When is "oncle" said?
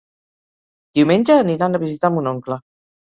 2.33-2.59